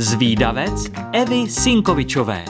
[0.00, 2.44] Zvídavec Evy Sinkovičové.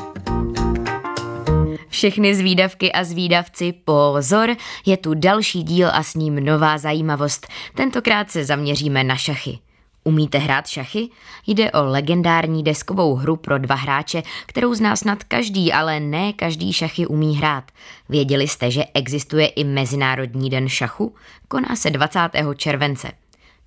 [1.88, 7.46] Všechny zvídavky a zvídavci, pozor, je tu další díl a s ním nová zajímavost.
[7.75, 9.59] Tentokrát se zaměříme na šachy.
[10.05, 11.09] Umíte hrát šachy?
[11.46, 16.73] Jde o legendární deskovou hru pro dva hráče, kterou zná snad každý, ale ne každý
[16.73, 17.65] šachy umí hrát.
[18.09, 21.15] Věděli jste, že existuje i Mezinárodní den šachu?
[21.49, 22.21] Koná se 20.
[22.57, 23.12] července.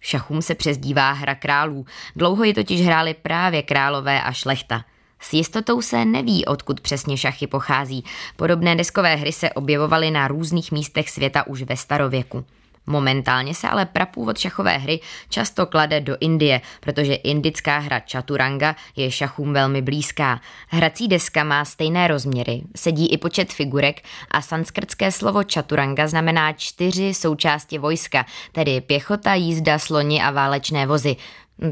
[0.02, 4.86] Šachům se přezdívá hra králů, dlouho ji totiž hráli právě králové a šlechta.
[5.20, 8.04] S jistotou se neví, odkud přesně šachy pochází.
[8.36, 12.46] Podobné deskové hry se objevovaly na různých místech světa už ve starověku.
[12.88, 15.00] Momentálně se ale prapůvod šachové hry
[15.30, 20.42] často klade do Indie, protože indická hra Chaturanga je šachům velmi blízká.
[20.68, 27.14] Hrací deska má stejné rozměry, sedí i počet figurek a sanskrtské slovo Chaturanga znamená čtyři
[27.14, 31.16] součásti vojska, tedy pěchota, jízda, sloni a válečné vozy,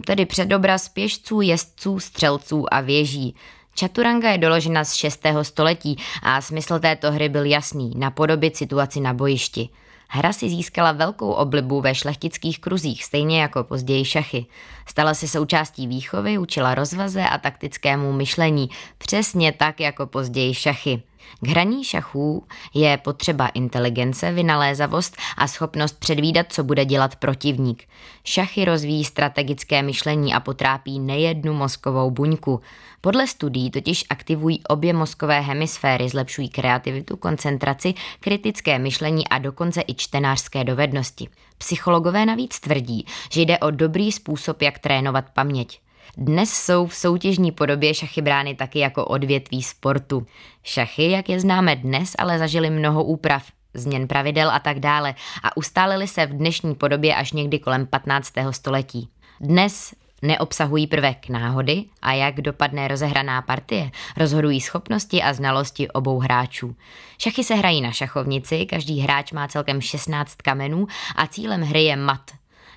[0.05, 3.35] tedy předobraz pěšců, jezdců, střelců a věží.
[3.79, 5.25] Chaturanga je doložena z 6.
[5.41, 9.69] století a smysl této hry byl jasný, napodobit situaci na bojišti.
[10.11, 14.45] Hra si získala velkou oblibu ve šlechtických kruzích, stejně jako později šachy.
[14.85, 21.01] Stala se součástí výchovy, učila rozvaze a taktickému myšlení, přesně tak jako později šachy.
[21.41, 27.83] K hraní šachů je potřeba inteligence, vynalézavost a schopnost předvídat, co bude dělat protivník.
[28.23, 32.61] Šachy rozvíjí strategické myšlení a potrápí nejednu mozkovou buňku.
[33.01, 39.93] Podle studií totiž aktivují obě mozkové hemisféry, zlepšují kreativitu, koncentraci, kritické myšlení a dokonce i
[39.93, 41.27] čtenářské dovednosti.
[41.57, 45.79] Psychologové navíc tvrdí, že jde o dobrý způsob, jak trénovat paměť.
[46.17, 50.25] Dnes jsou v soutěžní podobě šachy brány taky jako odvětví sportu.
[50.63, 53.43] Šachy, jak je známe dnes, ale zažili mnoho úprav,
[53.73, 58.33] změn pravidel a tak dále a ustálili se v dnešní podobě až někdy kolem 15.
[58.51, 59.09] století.
[59.41, 66.75] Dnes neobsahují prvek náhody a jak dopadne rozehraná partie, rozhodují schopnosti a znalosti obou hráčů.
[67.17, 71.95] Šachy se hrají na šachovnici, každý hráč má celkem 16 kamenů a cílem hry je
[71.95, 72.31] mat.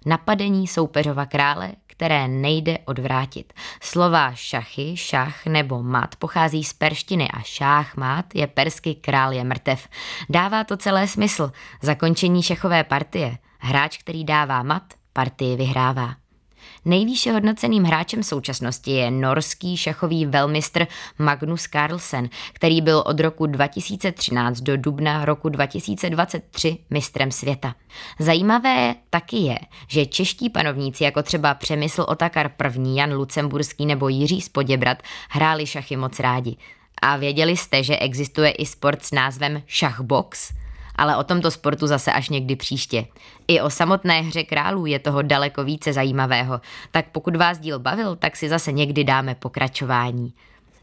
[0.07, 3.53] Napadení soupeřova krále, které nejde odvrátit.
[3.81, 9.45] Slova šachy, šach nebo mat pochází z perštiny a šách mat je persky král je
[9.45, 9.89] mrtev.
[10.31, 11.53] Dává to celé smysl.
[11.83, 13.39] Zakončení šachové partie.
[13.59, 14.83] Hráč, který dává mat,
[15.13, 16.22] partii vyhrává.
[16.85, 20.87] Nejvýše hodnoceným hráčem současnosti je norský šachový velmistr
[21.19, 27.75] Magnus Carlsen, který byl od roku 2013 do dubna roku 2023 mistrem světa.
[28.19, 29.59] Zajímavé taky je,
[29.89, 35.97] že čeští panovníci jako třeba Přemysl Otakar I, Jan Lucemburský nebo Jiří Spoděbrat hráli šachy
[35.97, 36.57] moc rádi.
[37.03, 40.53] A věděli jste, že existuje i sport s názvem šachbox?
[40.97, 43.07] Ale o tomto sportu zase až někdy příště.
[43.49, 46.61] I o samotné hře králů je toho daleko více zajímavého,
[46.91, 50.33] tak pokud vás díl bavil, tak si zase někdy dáme pokračování.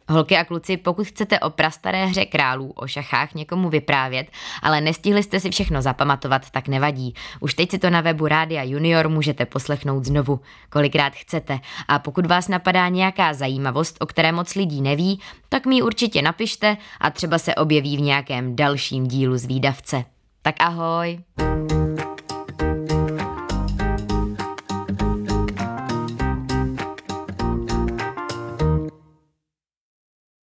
[0.09, 4.27] Holky a kluci, pokud chcete o prastaré hře králů, o šachách někomu vyprávět,
[4.61, 7.13] ale nestihli jste si všechno zapamatovat, tak nevadí.
[7.39, 11.59] Už teď si to na webu Rádia Junior můžete poslechnout znovu, kolikrát chcete.
[11.87, 15.19] A pokud vás napadá nějaká zajímavost, o které moc lidí neví,
[15.49, 20.05] tak mi určitě napište a třeba se objeví v nějakém dalším dílu z výdavce.
[20.41, 21.19] Tak ahoj!